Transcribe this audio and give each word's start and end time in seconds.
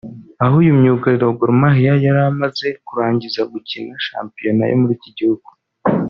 aho 0.43 0.55
uyu 0.61 0.71
myugariro 0.79 1.23
wa 1.27 1.35
Gor’mariah 1.39 1.97
yaramaze 2.05 2.67
kurangiza 2.85 3.41
gukina 3.51 3.93
shampiyona 4.07 4.63
yo 4.71 4.75
muri 4.81 4.93
iki 4.99 5.11
gihugu 5.17 5.47